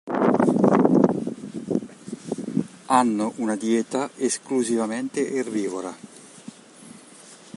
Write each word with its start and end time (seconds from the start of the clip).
Hanno 2.85 3.33
una 3.35 3.55
dieta 3.55 4.09
esclusivamente 4.17 5.31
erbivora. 5.35 5.95